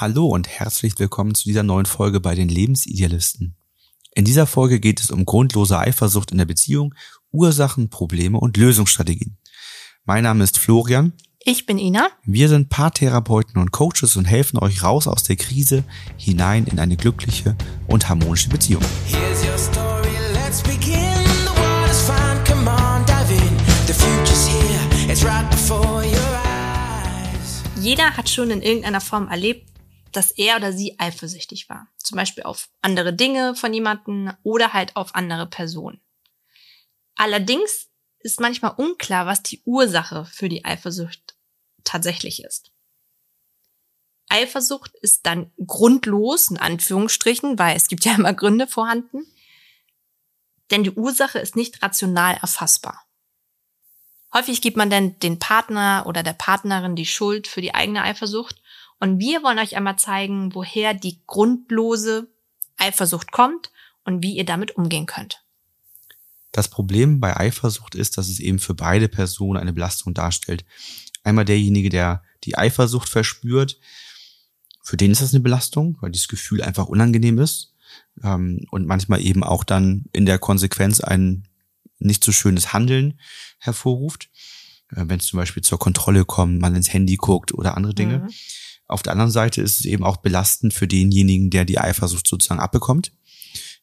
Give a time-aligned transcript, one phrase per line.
[0.00, 3.56] Hallo und herzlich willkommen zu dieser neuen Folge bei den Lebensidealisten.
[4.14, 6.94] In dieser Folge geht es um grundlose Eifersucht in der Beziehung,
[7.32, 9.38] Ursachen, Probleme und Lösungsstrategien.
[10.04, 11.14] Mein Name ist Florian.
[11.42, 12.10] Ich bin Ina.
[12.22, 15.82] Wir sind Paartherapeuten und Coaches und helfen euch raus aus der Krise
[16.16, 17.56] hinein in eine glückliche
[17.88, 18.84] und harmonische Beziehung.
[19.04, 21.24] Here's your story, let's begin.
[21.44, 23.56] The world is fine, come on, dive in.
[23.88, 27.64] The future's here, it's right before your eyes.
[27.82, 29.68] Jeder hat schon in irgendeiner Form erlebt,
[30.12, 31.88] dass er oder sie eifersüchtig war.
[31.98, 36.00] Zum Beispiel auf andere Dinge von jemandem oder halt auf andere Personen.
[37.14, 37.88] Allerdings
[38.20, 41.36] ist manchmal unklar, was die Ursache für die Eifersucht
[41.84, 42.72] tatsächlich ist.
[44.28, 49.26] Eifersucht ist dann grundlos, in Anführungsstrichen, weil es gibt ja immer Gründe vorhanden,
[50.70, 53.06] denn die Ursache ist nicht rational erfassbar.
[54.34, 58.60] Häufig gibt man dann den Partner oder der Partnerin die Schuld für die eigene Eifersucht
[59.00, 62.28] und wir wollen euch einmal zeigen, woher die grundlose
[62.76, 63.70] Eifersucht kommt
[64.04, 65.44] und wie ihr damit umgehen könnt.
[66.52, 70.64] Das Problem bei Eifersucht ist, dass es eben für beide Personen eine Belastung darstellt.
[71.22, 73.78] Einmal derjenige, der die Eifersucht verspürt,
[74.82, 77.74] für den ist das eine Belastung, weil dieses Gefühl einfach unangenehm ist
[78.22, 81.46] ähm, und manchmal eben auch dann in der Konsequenz ein
[81.98, 83.20] nicht so schönes Handeln
[83.58, 84.30] hervorruft,
[84.90, 88.20] äh, wenn es zum Beispiel zur Kontrolle kommt, man ins Handy guckt oder andere Dinge.
[88.20, 88.30] Mhm.
[88.88, 92.60] Auf der anderen Seite ist es eben auch belastend für denjenigen, der die Eifersucht sozusagen
[92.60, 93.12] abbekommt.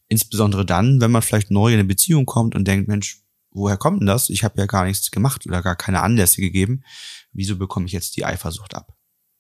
[0.08, 4.02] Insbesondere dann, wenn man vielleicht neu in eine Beziehung kommt und denkt, Mensch, woher kommt
[4.02, 4.30] denn das?
[4.30, 6.84] Ich habe ja gar nichts gemacht oder gar keine Anlässe gegeben.
[7.32, 8.96] Wieso bekomme ich jetzt die Eifersucht ab?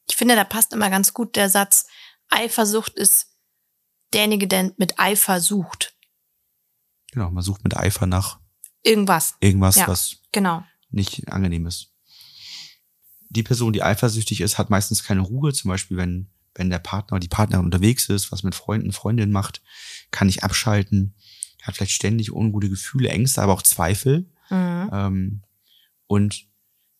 [0.09, 1.87] Ich finde, da passt immer ganz gut der Satz,
[2.29, 3.27] Eifersucht ist
[4.13, 5.95] derjenige, der mit Eifer sucht.
[7.11, 8.39] Genau, man sucht mit Eifer nach
[8.83, 9.35] Irgendwas.
[9.39, 9.87] irgendwas, Ja.
[9.87, 10.63] was Genau.
[10.89, 11.91] nicht angenehm ist.
[13.29, 15.53] Die Person, die eifersüchtig ist, hat meistens keine Ruhe.
[15.53, 19.31] Zum Beispiel, wenn, wenn der Partner oder die Partnerin unterwegs ist, was mit Freunden, Freundinnen
[19.31, 19.61] macht,
[20.11, 21.15] kann nicht abschalten,
[21.61, 24.29] hat vielleicht ständig ungute Gefühle, Ängste, aber auch Zweifel.
[24.49, 24.89] Mhm.
[24.91, 25.41] Ähm,
[26.07, 26.45] und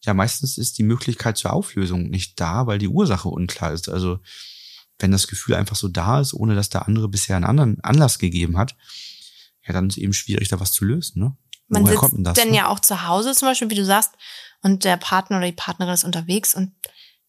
[0.03, 3.89] ja, meistens ist die Möglichkeit zur Auflösung nicht da, weil die Ursache unklar ist.
[3.89, 4.19] Also
[4.99, 8.19] wenn das Gefühl einfach so da ist, ohne dass der andere bisher einen anderen Anlass
[8.19, 8.75] gegeben hat,
[9.67, 11.19] ja, dann ist eben schwierig, da was zu lösen.
[11.19, 11.35] Ne?
[11.67, 12.33] Man Woher sitzt denn das?
[12.35, 12.57] denn ne?
[12.57, 14.11] ja auch zu Hause zum Beispiel, wie du sagst,
[14.61, 16.73] und der Partner oder die Partnerin ist unterwegs und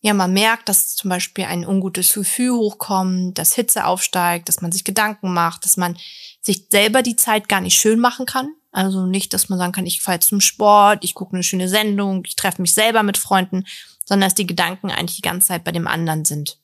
[0.01, 4.71] ja, man merkt, dass zum Beispiel ein ungutes Gefühl hochkommt, dass Hitze aufsteigt, dass man
[4.71, 5.97] sich Gedanken macht, dass man
[6.41, 8.55] sich selber die Zeit gar nicht schön machen kann.
[8.71, 11.69] Also nicht, dass man sagen kann, ich fahre jetzt zum Sport, ich gucke eine schöne
[11.69, 13.65] Sendung, ich treffe mich selber mit Freunden,
[14.05, 16.61] sondern dass die Gedanken eigentlich die ganze Zeit bei dem anderen sind.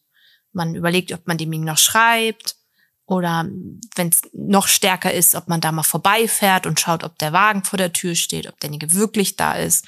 [0.53, 2.56] Man überlegt, ob man dem noch schreibt
[3.12, 3.49] oder
[3.95, 7.65] wenn es noch stärker ist, ob man da mal vorbeifährt und schaut, ob der Wagen
[7.65, 9.87] vor der Tür steht, ob derjenige wirklich da ist.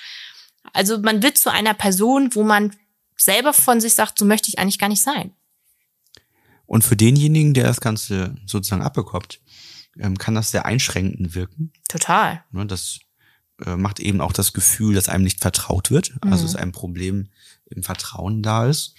[0.73, 2.75] Also man wird zu einer Person, wo man
[3.17, 5.33] selber von sich sagt, so möchte ich eigentlich gar nicht sein.
[6.67, 9.41] Und für denjenigen, der das Ganze sozusagen abbekommt,
[9.99, 11.73] ähm, kann das sehr einschränkend wirken.
[11.89, 12.43] Total.
[12.51, 13.01] Ne, Das
[13.65, 16.15] äh, macht eben auch das Gefühl, dass einem nicht vertraut wird.
[16.23, 16.47] Also Mhm.
[16.47, 17.29] dass ein Problem
[17.67, 18.95] im Vertrauen da ist.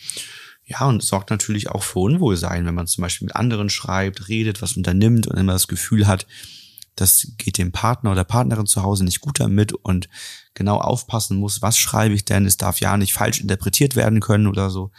[0.65, 4.61] Ja, und sorgt natürlich auch für Unwohlsein, wenn man zum Beispiel mit anderen schreibt, redet,
[4.61, 6.25] was unternimmt und immer das Gefühl hat,
[6.95, 10.09] das geht dem Partner oder Partnerin zu Hause nicht gut damit und
[10.53, 12.45] genau aufpassen muss, was schreibe ich denn?
[12.45, 14.91] Es darf ja nicht falsch interpretiert werden können oder so.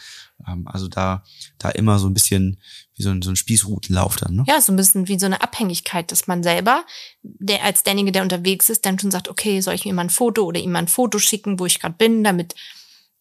[0.46, 1.24] Ähm, Also da,
[1.58, 2.60] da immer so ein bisschen
[2.94, 4.36] wie so ein, so ein Spießrutenlauf dann.
[4.36, 4.44] Ne?
[4.46, 6.84] Ja, so ein bisschen wie so eine Abhängigkeit, dass man selber,
[7.22, 10.10] der als derjenige, der unterwegs ist, dann schon sagt, okay, soll ich mir mal ein
[10.10, 12.54] Foto oder ihm mal ein Foto schicken, wo ich gerade bin, damit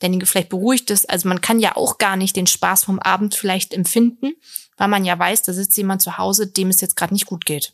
[0.02, 1.10] derjenige vielleicht beruhigt ist.
[1.10, 4.34] Also man kann ja auch gar nicht den Spaß vom Abend vielleicht empfinden,
[4.78, 7.46] weil man ja weiß, da sitzt jemand zu Hause, dem es jetzt gerade nicht gut
[7.46, 7.74] geht.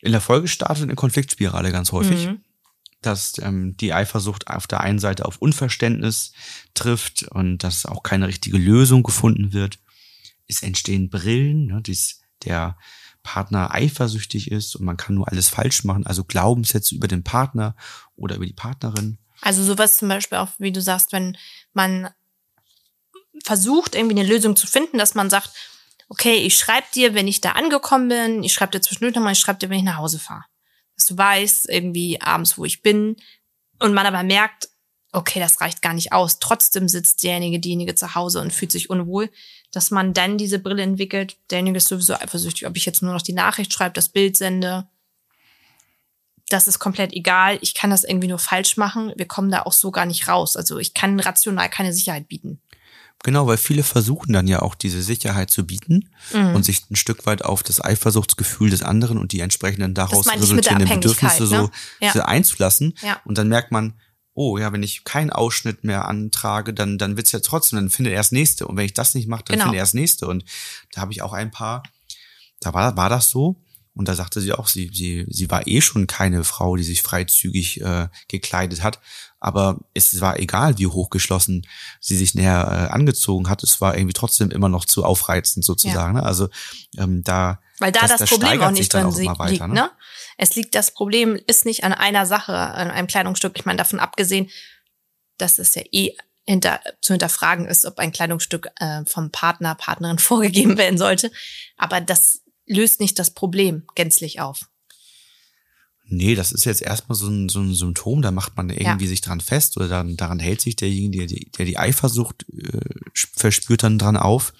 [0.00, 2.26] In der Folge startet eine Konfliktspirale ganz häufig.
[2.26, 2.40] Mhm.
[3.00, 6.32] dass ähm, die Eifersucht auf der einen Seite auf Unverständnis
[6.72, 9.80] trifft und dass auch keine richtige Lösung gefunden wird.
[10.46, 12.76] Es entstehen Brillen, ne, dass der
[13.22, 17.76] Partner eifersüchtig ist und man kann nur alles falsch machen, also Glaubenssätze über den Partner
[18.14, 19.18] oder über die Partnerin.
[19.42, 21.36] Also sowas zum Beispiel auch, wie du sagst, wenn
[21.74, 22.08] man
[23.44, 25.50] versucht, irgendwie eine Lösung zu finden, dass man sagt,
[26.08, 29.40] okay, ich schreibe dir, wenn ich da angekommen bin, ich schreibe dir zwischendurch nochmal, ich
[29.40, 30.44] schreibe dir, wenn ich nach Hause fahre.
[30.94, 33.16] Dass du weißt, irgendwie abends, wo ich bin.
[33.80, 34.68] Und man aber merkt,
[35.12, 36.38] okay, das reicht gar nicht aus.
[36.38, 39.30] Trotzdem sitzt derjenige, diejenige zu Hause und fühlt sich unwohl,
[39.72, 41.36] dass man dann diese Brille entwickelt.
[41.50, 44.88] Derjenige ist sowieso eifersüchtig, ob ich jetzt nur noch die Nachricht schreibe, das Bild sende.
[46.52, 47.58] Das ist komplett egal.
[47.62, 49.12] Ich kann das irgendwie nur falsch machen.
[49.16, 50.56] Wir kommen da auch so gar nicht raus.
[50.56, 52.60] Also ich kann rational keine Sicherheit bieten.
[53.24, 56.56] Genau, weil viele versuchen dann ja auch diese Sicherheit zu bieten Mhm.
[56.56, 60.88] und sich ein Stück weit auf das Eifersuchtsgefühl des anderen und die entsprechenden daraus resultierenden
[60.88, 61.70] Bedürfnisse Abhängigkeit,
[62.00, 62.12] so, ne?
[62.14, 62.24] Ja.
[62.24, 62.94] einzulassen.
[63.02, 63.20] Ja.
[63.24, 63.94] Und dann merkt man,
[64.34, 68.12] oh ja, wenn ich keinen Ausschnitt mehr antrage, dann, dann wird's ja trotzdem, dann findet
[68.14, 68.66] er das nächste.
[68.66, 69.64] Und wenn ich das nicht mache, dann Genau.
[69.66, 70.26] findet er das nächste.
[70.26, 70.44] Und
[70.92, 71.82] da habe ich auch ein paar,
[72.60, 73.56] da war, war das so.
[73.94, 77.02] Und da sagte sie auch, sie, sie, sie war eh schon keine Frau, die sich
[77.02, 79.00] freizügig äh, gekleidet hat.
[79.38, 81.66] Aber es war egal, wie hochgeschlossen
[82.00, 83.62] sie sich näher äh, angezogen hat.
[83.62, 86.14] Es war irgendwie trotzdem immer noch zu aufreizend sozusagen.
[86.14, 86.22] Ne?
[86.22, 86.48] Also
[86.96, 89.68] ähm, da Weil da das- das, das Problem auch nicht drin auch immer weiter, liegt,
[89.68, 89.74] ne?
[89.74, 89.90] ne?
[90.38, 93.52] Es liegt, das Problem ist nicht an einer Sache, an einem Kleidungsstück.
[93.56, 94.48] Ich meine, davon abgesehen,
[95.36, 100.18] dass es ja eh hinter, zu hinterfragen ist, ob ein Kleidungsstück äh, vom Partner, Partnerin
[100.18, 101.30] vorgegeben werden sollte.
[101.76, 102.41] Aber das
[102.72, 104.68] löst nicht das Problem gänzlich auf.
[106.04, 109.20] Nee, das ist jetzt erstmal so ein, so ein Symptom, da macht man irgendwie sich
[109.20, 112.80] dran fest oder dann, daran hält sich derjenige, der die, der die Eifersucht äh,
[113.14, 114.52] verspürt, dann dran auf.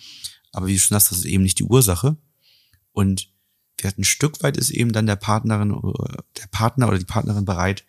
[0.52, 2.16] Aber wie du schon sagst, das ist eben nicht die Ursache.
[2.92, 3.28] Und
[3.76, 7.04] wir hatten ein Stück weit ist eben dann der Partnerin, oder der Partner oder die
[7.04, 7.84] Partnerin bereit,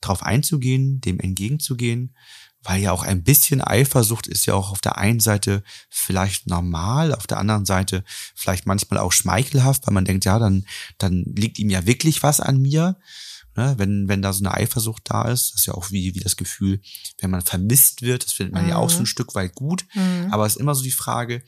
[0.00, 2.14] darauf einzugehen, dem entgegenzugehen,
[2.64, 7.14] weil ja auch ein bisschen Eifersucht ist ja auch auf der einen Seite vielleicht normal,
[7.14, 10.66] auf der anderen Seite vielleicht manchmal auch schmeichelhaft, weil man denkt, ja, dann,
[10.98, 12.98] dann liegt ihm ja wirklich was an mir.
[13.56, 16.20] Ne, wenn, wenn da so eine Eifersucht da ist, das ist ja auch wie, wie
[16.20, 16.80] das Gefühl,
[17.18, 19.86] wenn man vermisst wird, das findet man ja auch so ein Stück weit gut.
[20.32, 21.44] Aber es ist immer so die Frage,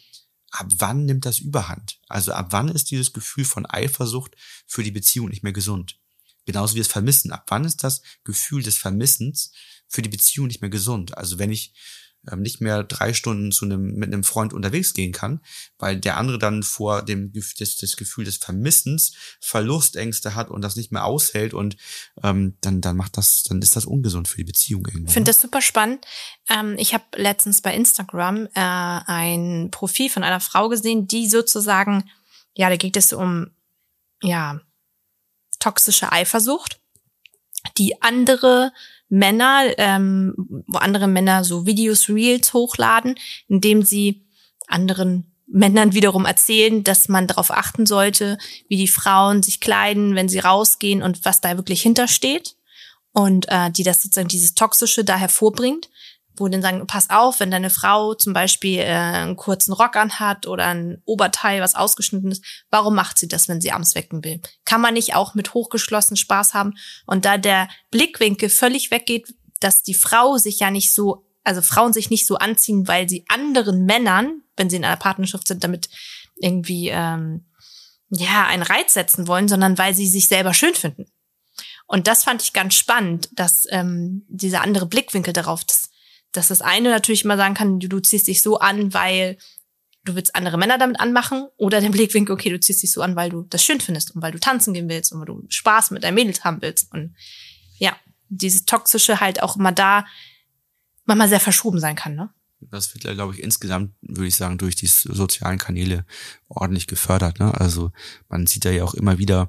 [0.52, 1.98] ab wann nimmt das überhand?
[2.08, 4.36] Also ab wann ist dieses Gefühl von Eifersucht
[4.68, 5.98] für die Beziehung nicht mehr gesund?
[6.44, 7.32] Genauso wie das Vermissen.
[7.32, 9.50] Ab wann ist das Gefühl des Vermissens
[9.88, 11.16] für die Beziehung nicht mehr gesund?
[11.16, 11.72] Also wenn ich
[12.30, 15.40] ähm, nicht mehr drei Stunden zu einem, mit einem Freund unterwegs gehen kann,
[15.78, 20.76] weil der andere dann vor dem das, das Gefühl des Vermissens Verlustängste hat und das
[20.76, 21.76] nicht mehr aushält und
[22.22, 25.06] ähm, dann, dann macht das, dann ist das ungesund für die Beziehung irgendwie.
[25.06, 26.04] Ich finde das super spannend.
[26.48, 32.10] Ähm, ich habe letztens bei Instagram äh, ein Profil von einer Frau gesehen, die sozusagen,
[32.54, 33.50] ja, da geht es um,
[34.22, 34.60] ja,
[35.58, 36.80] toxische Eifersucht,
[37.78, 38.72] die andere
[39.08, 40.34] Männer, ähm,
[40.66, 43.14] wo andere Männer so Videos, Reels hochladen,
[43.48, 44.26] indem sie
[44.66, 48.36] anderen Männern wiederum erzählen, dass man darauf achten sollte,
[48.68, 52.56] wie die Frauen sich kleiden, wenn sie rausgehen und was da wirklich hintersteht
[53.12, 55.88] und äh, die das sozusagen dieses Toxische da hervorbringt,
[56.38, 60.46] wo dann sagen, pass auf, wenn deine Frau zum Beispiel äh, einen kurzen Rock anhat
[60.46, 64.40] oder ein Oberteil, was ausgeschnitten ist, warum macht sie das, wenn sie abends wecken will?
[64.64, 66.74] Kann man nicht auch mit hochgeschlossen Spaß haben?
[67.06, 71.92] Und da der Blickwinkel völlig weggeht, dass die Frau sich ja nicht so, also Frauen
[71.92, 75.88] sich nicht so anziehen, weil sie anderen Männern, wenn sie in einer Partnerschaft sind, damit
[76.36, 77.46] irgendwie ähm,
[78.10, 81.06] ja einen Reiz setzen wollen, sondern weil sie sich selber schön finden.
[81.86, 85.90] Und das fand ich ganz spannend, dass ähm, dieser andere Blickwinkel darauf, dass,
[86.36, 89.38] dass das eine natürlich immer sagen kann, du, du ziehst dich so an, weil
[90.04, 93.16] du willst andere Männer damit anmachen, oder der Blickwinkel, okay, du ziehst dich so an,
[93.16, 95.90] weil du das schön findest und weil du tanzen gehen willst und weil du Spaß
[95.90, 96.92] mit deinen Mädels haben willst.
[96.92, 97.14] Und
[97.78, 97.96] ja,
[98.28, 100.06] dieses Toxische halt auch immer da
[101.04, 102.30] manchmal sehr verschoben sein kann, ne?
[102.60, 106.06] Das wird, glaube ich, insgesamt, würde ich sagen, durch die sozialen Kanäle
[106.48, 107.38] ordentlich gefördert.
[107.38, 107.52] Ne?
[107.54, 107.92] Also
[108.28, 109.48] man sieht da ja auch immer wieder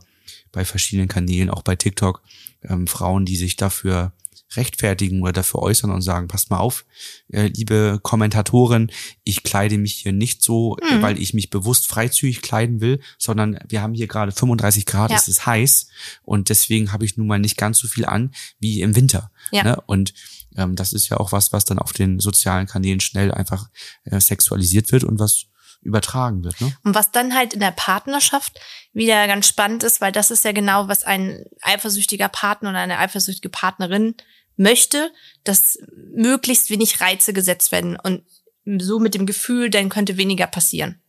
[0.52, 2.22] bei verschiedenen Kanälen, auch bei TikTok,
[2.64, 4.12] ähm, Frauen, die sich dafür
[4.56, 6.86] rechtfertigen oder dafür äußern und sagen, passt mal auf,
[7.32, 8.92] äh, liebe Kommentatorin,
[9.24, 11.02] ich kleide mich hier nicht so, äh, Mhm.
[11.02, 15.18] weil ich mich bewusst freizügig kleiden will, sondern wir haben hier gerade 35 Grad, Ja.
[15.18, 15.88] es ist heiß
[16.24, 19.32] und deswegen habe ich nun mal nicht ganz so viel an wie im Winter.
[19.52, 19.64] Ja.
[19.64, 19.82] Ne?
[19.86, 20.14] Und
[20.56, 23.70] ähm, das ist ja auch was, was dann auf den sozialen Kanälen schnell einfach
[24.06, 25.46] äh, sexualisiert wird und was
[25.82, 26.60] übertragen wird.
[26.60, 26.76] Ne?
[26.84, 28.60] Und was dann halt in der Partnerschaft
[28.98, 32.98] wieder ganz spannend ist, weil das ist ja genau, was ein eifersüchtiger Partner oder eine
[32.98, 34.16] eifersüchtige Partnerin
[34.56, 35.14] möchte,
[35.44, 38.26] dass möglichst wenig Reize gesetzt werden und
[38.66, 41.00] so mit dem Gefühl, dann könnte weniger passieren.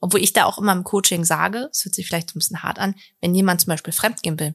[0.00, 2.62] Obwohl ich da auch immer im Coaching sage, es hört sich vielleicht so ein bisschen
[2.62, 4.54] hart an, wenn jemand zum Beispiel fremdgehen will,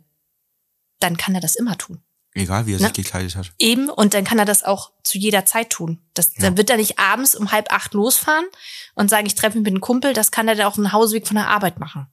[0.99, 2.03] dann kann er das immer tun.
[2.35, 2.87] Egal, wie er Ne?
[2.87, 3.53] sich gekleidet hat.
[3.57, 6.01] Eben, und dann kann er das auch zu jeder Zeit tun.
[6.13, 8.45] Das, Dann wird er nicht abends um halb acht losfahren
[8.93, 11.25] und sagen, ich treffe mich mit einem Kumpel, das kann er dann auf dem Hausweg
[11.27, 12.07] von der Arbeit machen.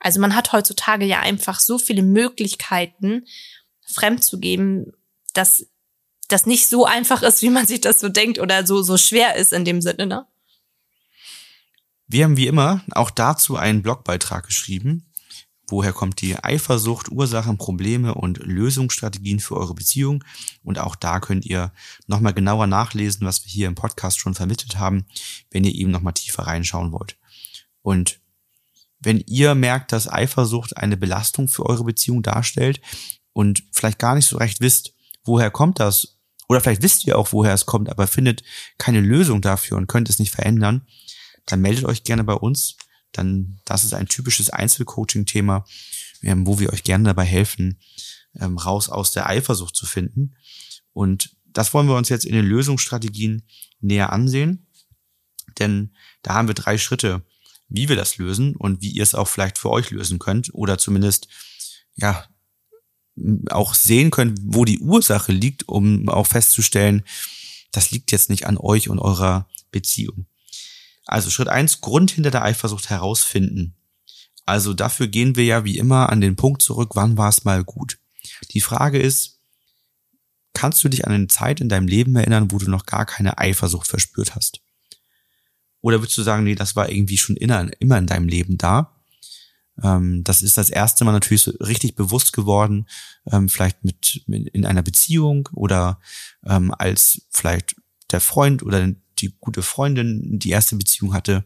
[0.00, 3.24] Also man hat heutzutage ja einfach so viele Möglichkeiten,
[3.86, 4.92] fremd zu geben,
[5.32, 5.66] dass
[6.26, 9.36] das nicht so einfach ist, wie man sich das so denkt oder so, so schwer
[9.36, 10.26] ist in dem Sinne, ne?
[12.08, 15.07] Wir haben wie immer auch dazu einen Blogbeitrag geschrieben.
[15.70, 20.24] Woher kommt die Eifersucht, Ursachen, Probleme und Lösungsstrategien für eure Beziehung?
[20.62, 21.72] Und auch da könnt ihr
[22.06, 25.04] nochmal genauer nachlesen, was wir hier im Podcast schon vermittelt haben,
[25.50, 27.18] wenn ihr eben nochmal tiefer reinschauen wollt.
[27.82, 28.18] Und
[28.98, 32.80] wenn ihr merkt, dass Eifersucht eine Belastung für eure Beziehung darstellt
[33.34, 37.32] und vielleicht gar nicht so recht wisst, woher kommt das, oder vielleicht wisst ihr auch,
[37.32, 38.42] woher es kommt, aber findet
[38.78, 40.86] keine Lösung dafür und könnt es nicht verändern,
[41.44, 42.76] dann meldet euch gerne bei uns.
[43.12, 45.64] Dann, das ist ein typisches Einzelcoaching-Thema,
[46.22, 47.80] ähm, wo wir euch gerne dabei helfen,
[48.38, 50.36] ähm, raus aus der Eifersucht zu finden.
[50.92, 53.42] Und das wollen wir uns jetzt in den Lösungsstrategien
[53.80, 54.66] näher ansehen.
[55.58, 57.24] Denn da haben wir drei Schritte,
[57.68, 60.78] wie wir das lösen und wie ihr es auch vielleicht für euch lösen könnt oder
[60.78, 61.28] zumindest,
[61.96, 62.24] ja,
[63.50, 67.02] auch sehen könnt, wo die Ursache liegt, um auch festzustellen,
[67.72, 70.26] das liegt jetzt nicht an euch und eurer Beziehung.
[71.08, 73.74] Also Schritt eins: Grund hinter der Eifersucht herausfinden.
[74.46, 77.64] Also dafür gehen wir ja wie immer an den Punkt zurück, wann war es mal
[77.64, 77.98] gut.
[78.52, 79.40] Die Frage ist,
[80.54, 83.38] kannst du dich an eine Zeit in deinem Leben erinnern, wo du noch gar keine
[83.38, 84.60] Eifersucht verspürt hast?
[85.80, 88.98] Oder würdest du sagen, nee, das war irgendwie schon immer, immer in deinem Leben da?
[89.82, 92.88] Ähm, das ist das erste Mal natürlich so richtig bewusst geworden,
[93.30, 96.00] ähm, vielleicht mit, mit, in einer Beziehung oder
[96.44, 97.76] ähm, als vielleicht
[98.10, 101.44] der Freund oder die gute Freundin die erste Beziehung hatte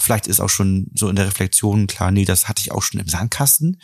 [0.00, 3.00] Vielleicht ist auch schon so in der Reflexion klar, nee, das hatte ich auch schon
[3.00, 3.82] im Sandkasten.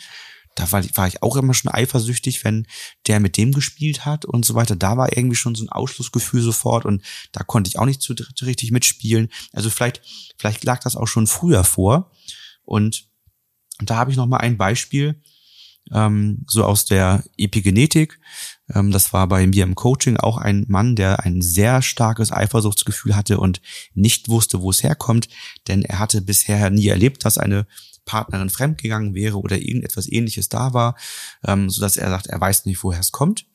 [0.55, 2.65] Da war, war ich auch immer schon eifersüchtig, wenn
[3.05, 4.75] der mit dem gespielt hat und so weiter.
[4.75, 7.03] Da war irgendwie schon so ein Ausschlussgefühl sofort und
[7.33, 9.29] da konnte ich auch nicht dritt richtig mitspielen.
[9.53, 10.01] Also vielleicht,
[10.39, 12.11] vielleicht lag das auch schon früher vor.
[12.63, 13.05] Und
[13.77, 15.21] da habe ich noch mal ein Beispiel
[15.93, 18.19] ähm, so aus der Epigenetik.
[18.73, 23.15] Ähm, das war bei mir im Coaching auch ein Mann, der ein sehr starkes Eifersuchtsgefühl
[23.15, 23.61] hatte und
[23.93, 25.29] nicht wusste, wo es herkommt,
[25.67, 27.67] denn er hatte bisher nie erlebt, dass eine
[28.05, 30.95] Partnerin fremdgegangen wäre oder irgendetwas ähnliches da war,
[31.45, 33.45] ähm, so dass er sagt, er weiß nicht, woher es kommt.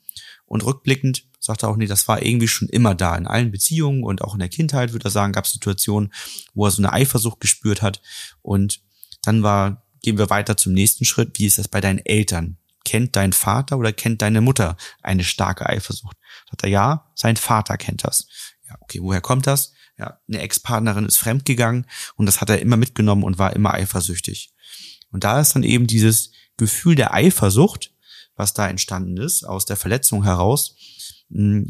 [0.45, 3.17] Und rückblickend sagt er auch, nee, das war irgendwie schon immer da.
[3.17, 6.13] In allen Beziehungen und auch in der Kindheit, würde er sagen, gab es Situationen,
[6.55, 8.03] wo er so eine Eifersucht gespürt hat.
[8.43, 8.81] Und
[9.23, 11.39] dann war gehen wir weiter zum nächsten Schritt.
[11.39, 12.59] Wie ist das bei deinen Eltern?
[12.85, 16.17] Kennt dein Vater oder kennt deine Mutter eine starke Eifersucht?
[16.51, 18.27] Sagt er, ja, sein Vater kennt das.
[18.69, 19.73] Ja, okay, woher kommt das?
[19.99, 24.53] Ja, eine Ex-Partnerin ist fremdgegangen und das hat er immer mitgenommen und war immer eifersüchtig.
[25.11, 27.95] Und da ist dann eben dieses Gefühl der Eifersucht,
[28.35, 30.75] was da entstanden ist, aus der Verletzung heraus,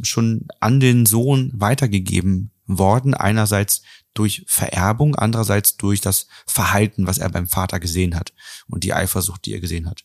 [0.03, 3.15] schon an den Sohn weitergegeben worden.
[3.15, 3.83] Einerseits
[4.15, 8.33] durch Vererbung, andererseits durch das Verhalten, was er beim Vater gesehen hat
[8.69, 10.05] und die Eifersucht, die er gesehen hat.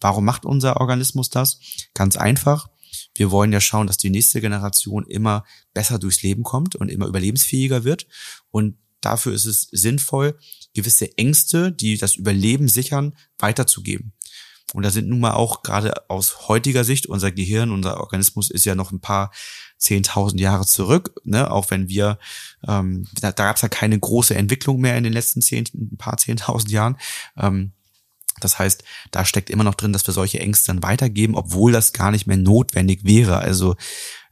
[0.00, 1.60] Warum macht unser Organismus das?
[1.94, 2.68] Ganz einfach.
[3.14, 7.06] Wir wollen ja schauen, dass die nächste Generation immer besser durchs Leben kommt und immer
[7.06, 8.06] überlebensfähiger wird.
[8.50, 10.38] Und dafür ist es sinnvoll,
[10.74, 14.12] gewisse Ängste, die das Überleben sichern, weiterzugeben.
[14.72, 18.64] Und da sind nun mal auch gerade aus heutiger Sicht, unser Gehirn, unser Organismus ist
[18.64, 19.32] ja noch ein paar
[19.80, 21.50] zehntausend Jahre zurück, ne?
[21.50, 22.18] auch wenn wir,
[22.68, 25.96] ähm, da, da gab es ja keine große Entwicklung mehr in den letzten zehn, ein
[25.96, 26.96] paar zehntausend Jahren.
[27.36, 27.72] Ähm,
[28.40, 31.92] das heißt, da steckt immer noch drin, dass wir solche Ängste dann weitergeben, obwohl das
[31.92, 33.38] gar nicht mehr notwendig wäre.
[33.38, 33.76] Also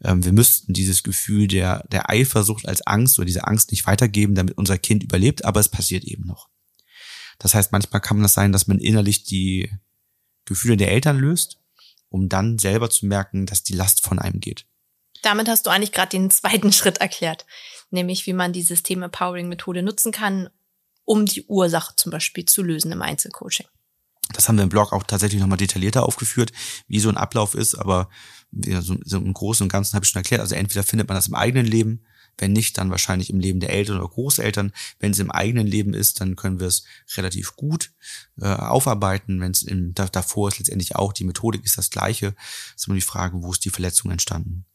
[0.02, 4.34] ähm, wir müssten dieses Gefühl der, der Eifersucht als Angst oder diese Angst nicht weitergeben,
[4.34, 6.48] damit unser Kind überlebt, aber es passiert eben noch.
[7.38, 9.70] Das heißt, manchmal kann das sein, dass man innerlich die
[10.44, 11.58] Gefühle der Eltern löst,
[12.08, 14.66] um dann selber zu merken, dass die Last von einem geht.
[15.22, 17.46] Damit hast du eigentlich gerade den zweiten Schritt erklärt,
[17.90, 20.50] nämlich wie man die System-Empowering-Methode nutzen kann,
[21.04, 23.66] um die Ursache zum Beispiel zu lösen im Einzelcoaching.
[24.34, 26.52] Das haben wir im Blog auch tatsächlich nochmal detaillierter aufgeführt,
[26.87, 28.10] wie so ein Ablauf ist, aber
[28.52, 30.42] so, so im Großen und Ganzen habe ich schon erklärt.
[30.42, 32.04] Also entweder findet man das im eigenen Leben,
[32.38, 34.72] wenn nicht, dann wahrscheinlich im Leben der Eltern oder Großeltern.
[35.00, 36.84] Wenn es im eigenen Leben ist, dann können wir es
[37.16, 37.92] relativ gut
[38.40, 39.40] äh, aufarbeiten.
[39.40, 39.66] Wenn es
[40.12, 42.34] davor ist, letztendlich auch die Methodik ist das gleiche.
[42.76, 44.66] Es ist immer die Frage, wo ist die Verletzung entstanden.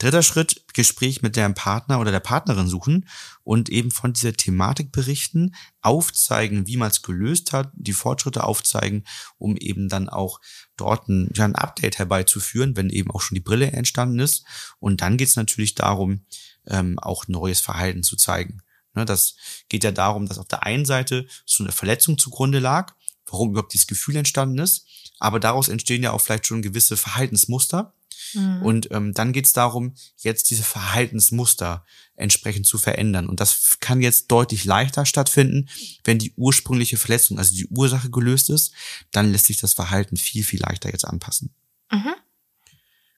[0.00, 3.06] Dritter Schritt, Gespräch mit dem Partner oder der Partnerin suchen
[3.44, 9.04] und eben von dieser Thematik berichten, aufzeigen, wie man es gelöst hat, die Fortschritte aufzeigen,
[9.36, 10.40] um eben dann auch
[10.78, 14.44] dort ein, ja, ein Update herbeizuführen, wenn eben auch schon die Brille entstanden ist.
[14.78, 16.24] Und dann geht es natürlich darum,
[16.66, 18.62] ähm, auch neues Verhalten zu zeigen.
[18.94, 19.36] Ne, das
[19.68, 22.94] geht ja darum, dass auf der einen Seite so eine Verletzung zugrunde lag,
[23.26, 24.86] warum überhaupt dieses Gefühl entstanden ist,
[25.18, 27.92] aber daraus entstehen ja auch vielleicht schon gewisse Verhaltensmuster,
[28.34, 28.62] Mhm.
[28.62, 31.84] Und ähm, dann geht es darum, jetzt diese Verhaltensmuster
[32.14, 33.28] entsprechend zu verändern.
[33.28, 35.68] Und das kann jetzt deutlich leichter stattfinden,
[36.04, 38.72] wenn die ursprüngliche Verletzung, also die Ursache gelöst ist,
[39.12, 41.54] dann lässt sich das Verhalten viel, viel leichter jetzt anpassen.
[41.90, 42.14] Mhm.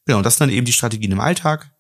[0.05, 1.71] Genau, und das sind dann eben die Strategien im Alltag,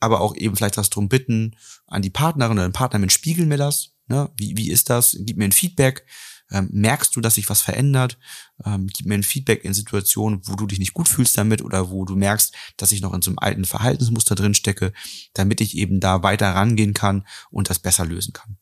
[0.00, 1.56] aber auch eben vielleicht das drum bitten
[1.86, 3.94] an die Partnerin oder den Partner, mit spiegeln mir das.
[4.08, 4.30] Ne?
[4.36, 5.16] Wie, wie ist das?
[5.20, 6.06] Gib mir ein Feedback.
[6.50, 8.18] Ähm, merkst du, dass sich was verändert?
[8.64, 11.90] Ähm, gib mir ein Feedback in Situationen, wo du dich nicht gut fühlst damit oder
[11.90, 14.94] wo du merkst, dass ich noch in so einem alten Verhaltensmuster drin stecke,
[15.34, 18.56] damit ich eben da weiter rangehen kann und das besser lösen kann.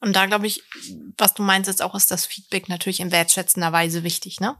[0.00, 0.62] Und da glaube ich,
[1.16, 4.56] was du meinst jetzt auch, ist das Feedback natürlich in wertschätzender Weise wichtig, ne?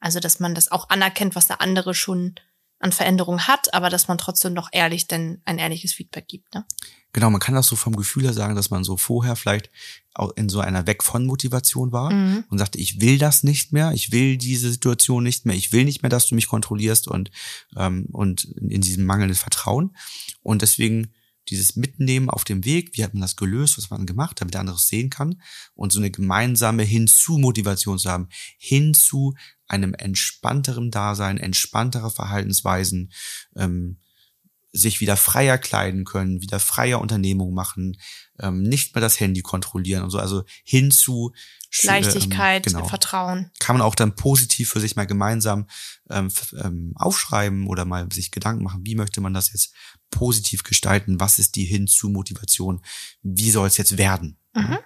[0.00, 2.34] Also, dass man das auch anerkennt, was der andere schon
[2.84, 6.54] an Veränderung hat, aber dass man trotzdem noch ehrlich denn ein ehrliches Feedback gibt.
[6.54, 6.66] Ne?
[7.14, 9.70] Genau, man kann das so vom Gefühl her sagen, dass man so vorher vielleicht
[10.12, 12.44] auch in so einer Weg von Motivation war Mhm.
[12.50, 15.84] und sagte, ich will das nicht mehr, ich will diese Situation nicht mehr, ich will
[15.84, 17.30] nicht mehr, dass du mich kontrollierst und,
[17.76, 19.96] ähm, und in diesem mangelnden Vertrauen.
[20.42, 21.14] Und deswegen
[21.48, 24.60] dieses Mitnehmen auf dem Weg, wie hat man das gelöst, was man gemacht, damit der
[24.60, 25.40] andere es sehen kann
[25.74, 29.34] und so eine gemeinsame Hinzu-Motivation zu haben, hinzu
[29.74, 33.12] einem entspannteren Dasein, entspanntere Verhaltensweisen,
[33.56, 33.98] ähm,
[34.76, 37.96] sich wieder freier kleiden können, wieder freier Unternehmungen machen,
[38.40, 41.32] ähm, nicht mehr das Handy kontrollieren und so, also hinzu
[41.72, 43.52] sch- Leichtigkeit, ähm, genau Vertrauen.
[43.60, 45.68] kann man auch dann positiv für sich mal gemeinsam
[46.10, 46.28] ähm,
[46.60, 49.72] ähm, aufschreiben oder mal sich Gedanken machen, wie möchte man das jetzt
[50.10, 52.82] positiv gestalten, was ist die Hinzu-Motivation,
[53.22, 54.38] wie soll es jetzt werden.
[54.54, 54.78] Mhm.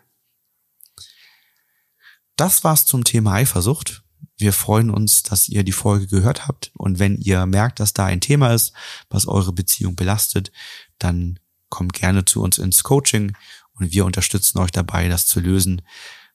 [2.37, 4.05] Das war's zum Thema Eifersucht.
[4.37, 8.07] Wir freuen uns, dass ihr die Folge gehört habt und wenn ihr merkt, dass da
[8.07, 8.73] ein Thema ist,
[9.11, 10.53] was eure Beziehung belastet,
[10.99, 13.37] dann kommt gerne zu uns ins Coaching
[13.75, 15.83] und wir unterstützen euch dabei, das zu lösen.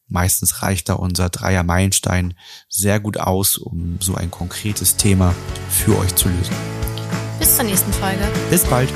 [0.08, 2.36] Meistens reicht da unser Dreier Meilenstein
[2.70, 5.34] sehr gut aus, um so ein konkretes Thema
[5.70, 6.56] für euch zu lösen.
[7.40, 8.28] Bis zur nächsten Folge.
[8.50, 8.92] Bis bald!